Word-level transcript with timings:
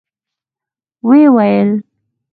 ويې 1.07 1.27
ويل: 1.35 1.69